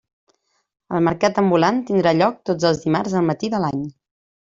El 0.99 1.03
mercat 1.09 1.37
ambulant 1.43 1.83
tindrà 1.91 2.17
lloc 2.25 2.43
tots 2.51 2.71
els 2.73 2.85
dimarts 2.89 3.19
al 3.23 3.33
matí 3.33 3.57
de 3.57 3.65
l'any. 3.67 3.91